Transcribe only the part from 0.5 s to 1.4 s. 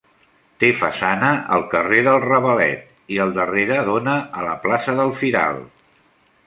Té façana